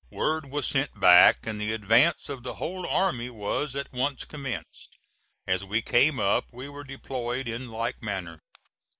[0.09, 4.97] Word was sent back, and the advance of the whole army was at once commenced.
[5.45, 8.39] As we came up we were deployed in like manner.